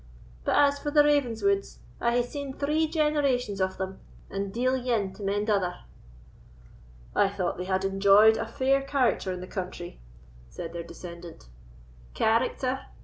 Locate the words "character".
8.81-9.31, 12.15-12.87